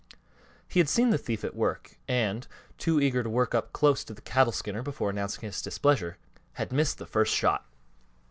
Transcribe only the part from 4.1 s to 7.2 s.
the cattle skinner before announcing his displeasure, had missed the